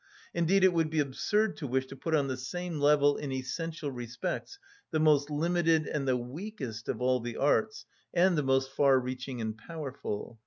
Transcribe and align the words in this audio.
Indeed 0.33 0.63
it 0.63 0.73
would 0.73 0.89
be 0.89 0.97
absurd 0.99 1.57
to 1.57 1.67
wish 1.67 1.85
to 1.85 1.95
put 1.95 2.15
on 2.15 2.27
the 2.27 2.35
same 2.35 2.79
level 2.79 3.17
in 3.17 3.31
essential 3.31 3.91
respects 3.91 4.57
the 4.89 4.99
most 4.99 5.29
limited 5.29 5.85
and 5.85 6.07
the 6.07 6.17
weakest 6.17 6.89
of 6.89 7.03
all 7.03 7.19
the 7.19 7.37
arts, 7.37 7.85
and 8.11 8.35
the 8.35 8.41
most 8.41 8.75
far‐reaching 8.75 9.41
and 9.41 9.55
powerful. 9.55 10.39